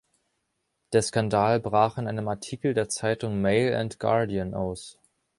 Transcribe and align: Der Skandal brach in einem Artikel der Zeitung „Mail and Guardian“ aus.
Der 0.93 1.03
Skandal 1.03 1.59
brach 1.59 1.99
in 1.99 2.07
einem 2.07 2.27
Artikel 2.27 2.73
der 2.73 2.89
Zeitung 2.89 3.39
„Mail 3.39 3.75
and 3.75 3.99
Guardian“ 3.99 4.55
aus. 4.55 4.97